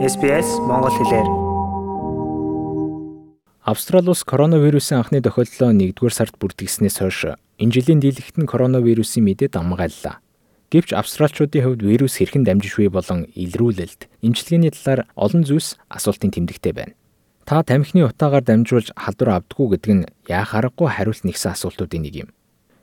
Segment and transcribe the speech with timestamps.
[0.00, 1.28] SBS Монгол хэлээр.
[3.68, 9.52] Австрали улс коронавирусын анхны тохиолдлоо 1-р сард бүртгэснээс хойш энэ жилийн дийлэгт нь коронавирусын мэдээ
[9.52, 10.24] дамгааллаа.
[10.72, 16.72] Гэвч австралчуудын хувьд вирус хэрхэн дамжиж буй болон илрүүлэлт, эмчилгээний талаар олон зүйлс асуултын тэмдэгтэй
[16.72, 16.96] байна.
[17.44, 22.28] Та тамхины утаагаар дамжуулж халдвар авдаггүй гэдэг нь яах аргагүй хариулт нэгсэн асуултуудын нэг юм.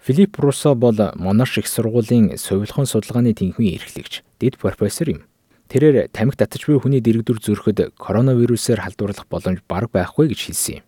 [0.00, 5.28] Филипп Руссо бол Монаш их сургуулийн сувилхан судалгааны тэнхимийн эрхлэгч, дэд профессор юм.
[5.68, 10.84] Тэрээр тамхи татаж буй хүний дэрэгдүр зөрөхөд коронавирусээр халдварлах боломж бараг байхгүй гэж хэлсэн юм.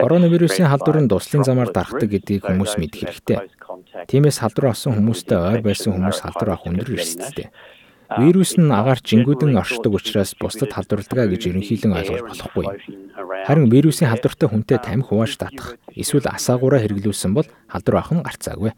[0.00, 3.38] Коронавирусын халдвар нь дуслын замаар дарахдаг гэдгийг хүмүүс мэдэх хэрэгтэй.
[4.08, 7.52] Тиймээс халдвар авсан хүмүүстэй ойр байсан хүмүүс халдвар авах өндөр эрсдэлтэй.
[8.06, 12.64] Вирус нь агаар жингүүдэн оршдог учраас бусдад халдварладаг гэж ерөнхийлөн ойлгож болохгүй.
[13.44, 18.72] Харин вирусын халдвартай хүнтэй тамхи хувааж татах эсвэл асаагаараа хэрэглүүлсэн бол халдвар авах нь гарцаагүй.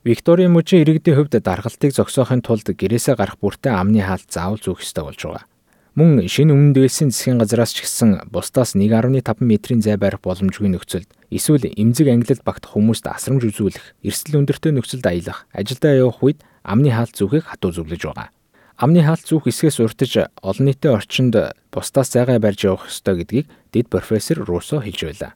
[0.00, 5.04] Викторийн мужийн иргэдийн хувьд даргалтыг зогсоохын тулд гэрээсээ гарах бүртээ амны хаалт заавал зүүх ёстой
[5.04, 5.44] болж байгаа.
[5.92, 11.04] Мөн шинэ өмнөд Вэлсийн засгийн газраас ч гэсэн бусдаас 1.5 метрийн зай барих боломжгүй нөхцөлд
[11.28, 16.88] эсвэл эмзэг ангилалд багтах хүмүүст асрамж үзүүлэх, эрсдэл өндөртэй нөхцөлд аялах, ажилдаа явах үед амны
[16.96, 18.32] хаалт зүүхийг хатуу зөвлөж байгаа.
[18.80, 21.36] Амны хаалт зүүх хэсгээс уртаж олон нийтийн орчинд
[21.68, 25.32] бусдаас зайгаа барьж явах ёстой гэдгийг дэд профессор Русо хэлж байлаа.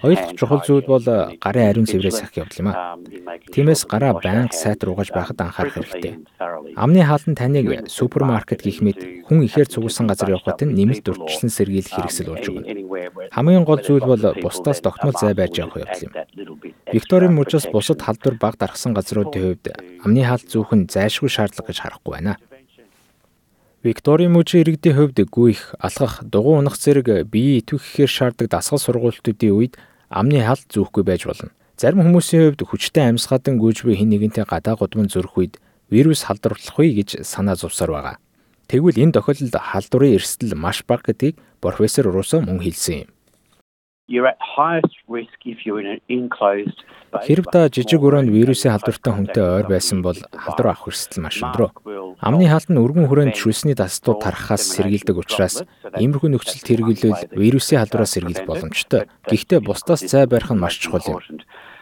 [0.00, 2.96] Хоёр дахь чухал зүйл бол гарын ариун цэврээ сахих явдал юм а.
[3.48, 6.20] Тиймээс гараа байнга сайтар угааж байхад анхаарах хэрэгтэй.
[6.76, 11.48] Амны хаалт нь таныг супермаркет гих мэд хүн ихээр цугулсан газар явахад нь нэмэлт урьдчилан
[11.48, 12.68] сэргийлэх хэрэгсэл болж өгнө.
[13.32, 16.12] Хамгийн гол зүйл бол бусдаас тогтмол зай барьж явах явдал юм.
[16.92, 19.64] Викторийн мужаас бусад халдвар баг дарахсан газруудын хувьд
[20.04, 22.36] амны хаалт нь зайлшгүй шаардлага гэж харахгүй байна.
[23.82, 29.54] Викторийн мужийн иргэдийн хувьд гүйх, алхах, дугуй унах зэрэг биеийн итвэх гэхээр шаарддаг дасгал сургуулиудын
[29.54, 29.78] үед
[30.10, 31.54] амны хаалт зүүхгүй байж болно.
[31.78, 35.54] Зарим хүмүүсийн хувьд хүчтэй амьсгадан гүйж буй хэн нэгэнтэй гадаа гудман зөрөх үед
[35.94, 38.16] вирус халдварлахгүй гэж санаа зовсоор байгаа.
[38.66, 43.10] Тэгвэл энэ тохиолдолд халдварын эрсдэл маш бага гэдгийг профессор Русо мөн хэлсэн юм.
[47.12, 51.72] Хэрв та жижиг өрөөнд вирусын халдвартай хүнтэй ойр байсан бол халдвар авах эрсдэл маш өндөр.
[52.20, 55.64] Амны хаалт нь өргөн хүрээнд шүлсний дастууд тархахаас сэргийлдэг учраас
[56.00, 59.12] иймэрхүү нөхцөлд хэрэглүүл вирусын халдвараас сэргийлэх боломжтой.
[59.28, 61.20] Гэхдээ бусдаас зай барих нь маш чухал юм.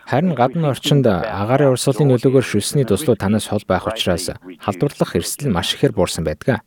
[0.06, 4.30] Харин гадны орчинд агаарын урсгалын нөлөөгөөр шүлсний дуслууд танаас хол байх учраас
[4.62, 6.62] халдварлах эрсдэл маш ихээр буурсан байдаг.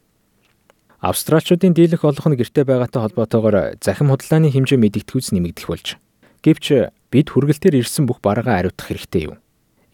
[0.99, 5.87] Австралчуудын дийлэх олох нь гэрте байгаатай холбоотойгоор захим худалдааны хэмжээ мэдэгдэхүйц нэмэгдэх болж.
[6.43, 9.39] Гэвч бид хүргэлтээр ирсэн бүх бараагаа ариутгах хэрэгтэй юм.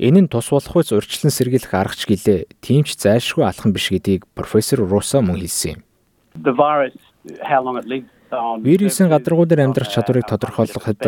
[0.01, 4.81] Энэ нь тус болох үс урьдчилан сэргийлэх аргач гэлээ тиймч зайлшгүй алхам биш гэдгийг профессор
[4.81, 5.81] Руса мөн хэлсэн юм.
[8.31, 11.01] Вирусын гадаргуу дээр амьдрах чадварыг тодорхойлоход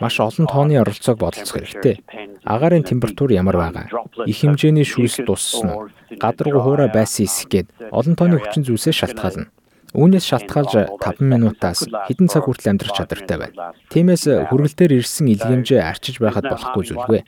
[0.00, 2.00] маш олон тооны оролцоог бодолцох хэрэгтэй.
[2.44, 3.86] Агарын температур ямар байгаа,
[4.24, 9.52] их хэмжээний шүүс дуссан, гадаргуу хуурай байсан эсэх гээд олон тооны хүчин зүйлсээс шалтгаална.
[9.96, 13.72] Үүнээс шалтгаалж 5 минутаас хэдэн цаг хүртэл амьдрах чадвартай байна.
[13.88, 17.20] Тиймээс хүргэлтээр ирсэн илгээмжээ арчиж байхад болохгүй зүйлгүй.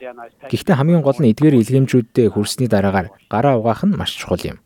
[0.51, 4.57] Гэхдээ хамгийн гол нь эдгээр илгээмжүүддээ хүрсний дараагаар гараа угаах нь маш чухал юм.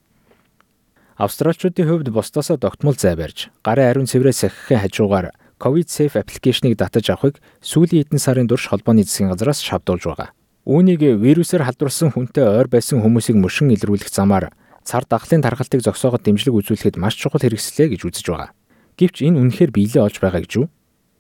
[1.18, 5.30] Австралчуудын хувьд бусдаасаа тогтмол зай барьж, гарын ариун цэврээ сахихын хажуугаар
[5.62, 10.34] COVID Safe аппликейшнийг татаж авахыг сүүлийн хэдэн сарын турш холбооны засгийн газраас шавдуулж байгаа.
[10.66, 16.52] Үүнийг вирусээр халдварсан хүнтэй ойр байсан хүмүүсийг мөшин илрүүлэх замаар цар дахлын тархалтыг зогсооход дэмжлэг
[16.52, 18.52] үзүүлэхэд маш чухал хэрэгслээ гэж үзэж байгаа.
[18.98, 20.68] Гэвч энэ үнэхээр биелээ олж байгаа гэж үү?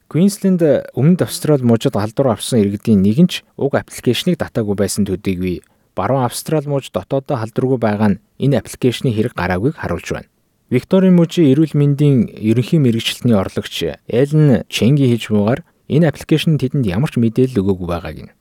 [0.10, 0.62] Queensland
[0.98, 5.64] өмнөд Австрали мужид халдвар авсан иргэдийн нэг нь ч уг аппликейшнийг татаагүй байсан төдийгүй
[5.96, 10.32] баруун Австрали мужид дотоодоо халдваргүй байгаа нь энэ аппликейшны хэрэг гараагүйг харуулж байна.
[10.74, 17.14] Викторийн мужийн эрүүл мэндийн ерөнхий мэрэгчлэлтний орлогч Эллен Ченги хийж буугаар энэ аппликейшн тэдэнд ямар
[17.14, 18.32] ч мэдээлэл өгөөгүй байгааг нь.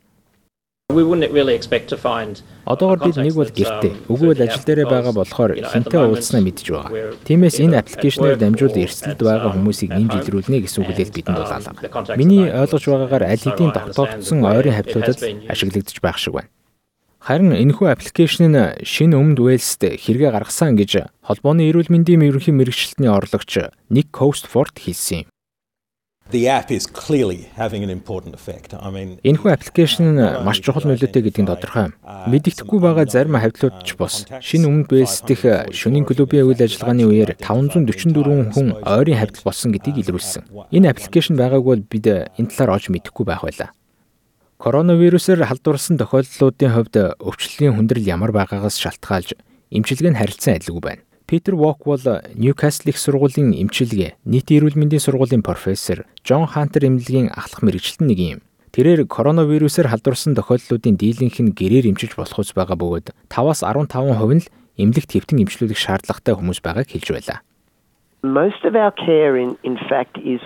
[2.68, 7.16] Одоогор бид нэг бол гэртээ, өгвөл ажил дээрээ байгаа болохоор хинтээ уулзнаа мэдж байгаа.
[7.24, 12.16] Тиймээс энэ аппликейшнээр дамжуулан эрсдэлд байгаа хүмүүсийг нэмж илрүүлнэ гэсэн хүлээлт бидэнд болоо.
[12.20, 16.52] Миний ойлгож байгаагаар аль хэдийн тогтоогдсон ойрын хавьтуудад ашиглагдаж байх шиг байна.
[17.22, 23.06] Харин энэхүү аппликейшн нь шинэ өмнөд Уэльсд хэрэгэ гаргасан гэж холбооны эрүүл мэндийн ерөнхий мэрэгчлэлтний
[23.06, 25.26] орлогч Ник Коустфорд хэлсэн юм.
[26.34, 28.74] The app is clearly having an important effect.
[28.74, 31.94] I mean Энэхүү аппликейшн нь маш чухал нөлөөтэй гэдгийг тодорхой юм.
[32.26, 34.26] Мэдэгдэхгүй байгаа зарим хавьтлууд ч бос.
[34.42, 40.10] Шинэ өмнөд Уэльс дэх шөнийн клубын үйл ажиллагааны үеэр 544 хүн ойрын хавьтал болсон гэдгийг
[40.10, 40.74] илрүүлсэн.
[40.74, 43.70] Энэ аппликейшн байгааг бол бид энэ талаар олж мэдэхгүй байх байлаа.
[44.62, 49.34] Коронавирусээр халдварласан тохиолдлуудын хувьд өвчлөлийн хүндрэл ямар байгаагаас шалтгаалж
[49.74, 51.02] эмчилгээ нь харилцан адилгүй байна.
[51.26, 51.98] Питер Вок бол
[52.38, 58.18] Ньюкасл их сургуулийн эмчилгээ, нийт эрүүл мэндийн сургуулийн профессор, Джон Хантер эмнэлгийн ахлах мэрэгчлэн нэг
[58.22, 58.40] юм.
[58.70, 63.90] Тэрээр коронавирусээр халдварсан тохиолдлуудын дийлэнх нь гэрээр эмчилж болох ус байгаа бөгөөд 5-аас 15%
[64.30, 67.42] нь л эмнэлэгт хэвтэн эмчлүүлэх шаардлагатай хүмүүс байгааг хэлж байлаа.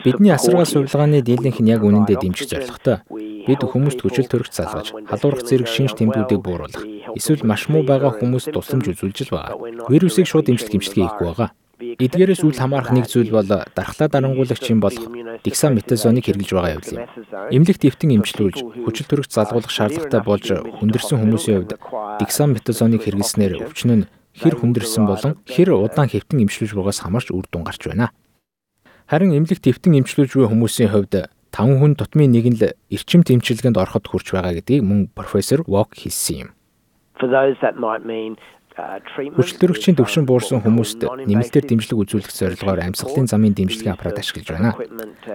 [0.04, 3.04] Бидний асаргаа сувилгааны дийлэнх нь яг үнэндээ дэмжих зорилготой.
[3.44, 6.80] Бид хүмүүст хүчил төрөгч залгаж, халуурах зэрэг шинж тэмдгүүдийг бууруулах,
[7.12, 9.60] эсвэл маш муу байгаа хүмүүст тусламж үзүүлж л байгаа.
[9.92, 11.52] Вирусыг шууд эмчлэх эмчилгээ хийхгүй байгаа.
[11.76, 15.12] Эдгээрээс үл хамаарах нэг зүйл бол дархлаа дарангуулагчийн болох
[15.44, 17.04] дексаметазоныг хэрэглэж байгаа явдал юм.
[17.52, 20.48] Эмнэлэгт эвтэн эмчлүүлж хүчил төрөгч залгуулах шаардлагатай болж
[20.80, 21.76] хүндэрсэн хүмүүсийн хувьд
[22.24, 27.64] дексаметазоныг хэрэглэснээр өвчин нь хэр хүндэрсэн болон хэр удаан хэвтэн эмчлүүлж байгаас хамаарч үр дүн
[27.64, 28.12] гарч байна.
[29.08, 33.80] Харин эмнэлэгт эвтэн эмчлүүлж буй хүмүүсийн хувьд 5 хүн тутмын нэг нь л эрчимт эмчилгээнд
[33.80, 36.50] ороход хүрч байгаа гэдгийг мөн профессор Вок хэлсэн юм.
[38.76, 44.76] Хүчлөрөгчийн төвшин буурсан хүмүүст нэмэлтээр дэмжлэг үзүүлэх зорилгоор амьсгалын замын дэмжлэгийн аппарат ашиглаж байна.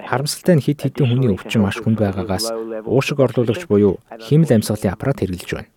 [0.05, 2.53] Харамсалтай нь хэд хэдэн хүний өвчин маш хүнд байгаагаас
[2.85, 5.69] уушиг орлуулагч буюу химэл амьсгалын аппарат хэрэглэж байна.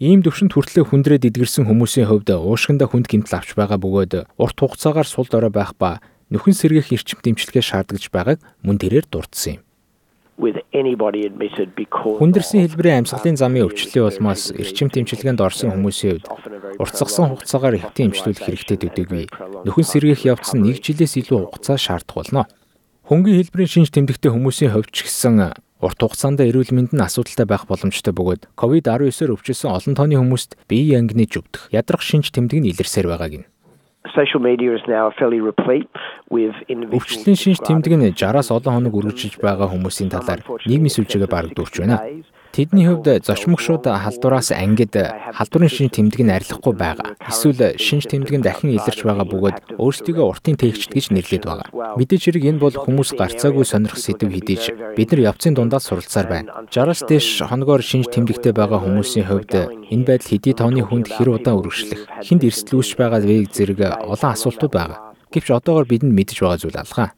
[0.00, 5.04] Ийм төвшөнд хүртлэх хүндрээд эдгэрсэн хүмүүсийн хувьд уушгиндаа хүнд гэмтэл авч байгаа бөгөөд урт хугацаагаар
[5.04, 6.00] сул дорой байх ба
[6.32, 9.62] нөхөн сэргийх эрчимт дэмжлэгээ шаардаж байгааг мөн тэрээр дурдсан юм.
[10.40, 18.48] Хүндэрсэн хэлбэрийн амьсгалын замын өвчлөлийн улмаас эрчим тэмчилгээнд орсон хүмүүсийн хувьд уртсгсан хугацаагаар хэвтэн эмчлүүлэх
[18.48, 19.28] хэрэгтэй төдийгүй
[19.68, 22.48] нөхөн сэргийх явц нь 1 жилээс илүү хугацаа шаардах болно.
[23.04, 27.64] Хөнгөн хэлбэрийн шинж тэмдэгтэй хүмүүсийн хувьд ч гэсэн урт хугацаанд эрүүл мэнд нь асуудалтай байх
[27.64, 33.08] боломжтой бөгөөд COVID-19-оор өвчсөн олон тооны хүмүүст биеийн ангиныг зүвдэх ядрах шинж тэмдэг нь илэрсээр
[33.08, 33.48] байгааг нь
[34.12, 35.88] social media is now fairly replete
[36.28, 41.74] with Өвчлөлийн шинж тэмдэг нь 60-аас олон хоног үргэлжилж байгаа хүмүүсийн талаар нийгмийн сүлжээгээ барагдуулж
[41.80, 42.00] байна.
[42.50, 44.90] Тэдний хувьд зочмогшууд халдвараас ангид
[45.38, 47.14] халдварын шинж тэмдэг нь арилахгүй байгаа.
[47.22, 51.70] Эсвэл шинж тэмдэг нь дахин илэрч байгаа бөгөөд өөрсдийгөө уртын тээгчд гэж нэрлэдэг байгаа.
[51.94, 56.66] Мэдээж хэрэг энэ бол хүмүүс гарцаагүй сонирх сэдв хэдийж бид нар явцын дундаас суралцаар байна.
[56.74, 59.54] 60-аас дээш хоногоор шинж тэмдэгтэй байгаа хүмүүсийн хувьд
[59.86, 63.78] энэ байдал хэдий тооны хүнд хэр удаан үргэлжлэх, хүнд эрсдлүүлж байгаа вэ зэрэг
[64.10, 65.14] олон асуултууд байгаа.
[65.30, 67.14] Гэвч одоогоор бидэнд мэдж байгаа зүйл алгаа.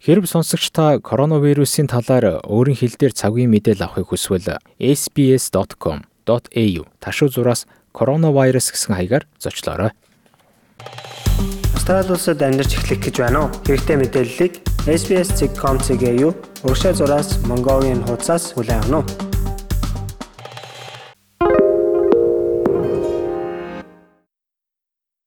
[0.00, 7.68] Хэрв сонсогч та коронавирусын талаар өөрийн хэл дээр цагийн мэдээлэл авахыг хүсвэл sbs.com.au ташуу зураас
[7.92, 9.92] коронавирус гэсэн хаягаар зочлоорой.
[11.76, 13.52] Австрали улсад амьдарч эхлэх гэж байна уу?
[13.68, 16.32] Хэрэгтэй мэдээллийг sbs.com.cg-ийн
[16.64, 19.29] урагшаа зураас Mongolian хуудасаас хүлээн авах нь